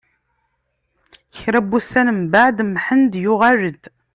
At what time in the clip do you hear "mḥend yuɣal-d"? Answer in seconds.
2.65-3.83